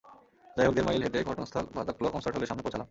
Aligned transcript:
যাই 0.57 0.65
হোক, 0.67 0.73
দেড় 0.75 0.85
মাইল 0.87 1.01
হেঁটে 1.03 1.19
ঘটনাস্থল 1.23 1.65
বাতাক্লঁ 1.75 2.09
কনসার্ট 2.13 2.35
হলের 2.35 2.49
সামনে 2.49 2.63
পৌঁছালাম। 2.63 2.79